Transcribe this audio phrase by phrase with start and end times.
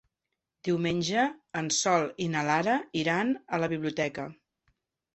[0.69, 1.25] Diumenge
[1.61, 4.31] en Sol i na Lara iran a la biblioteca.